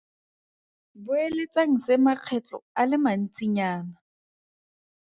Boeletsang 1.05 1.73
se 1.85 1.93
makgetlo 2.05 2.57
a 2.79 2.81
le 2.89 2.97
mantsinyana. 3.03 3.95